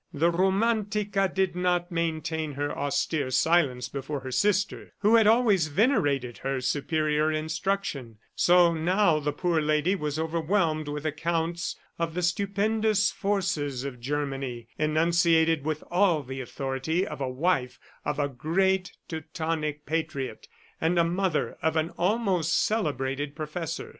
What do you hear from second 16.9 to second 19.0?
of a wife of a great